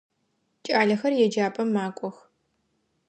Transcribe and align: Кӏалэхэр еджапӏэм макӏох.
Кӏалэхэр 0.65 1.13
еджапӏэм 1.25 1.69
макӏох. 1.75 2.15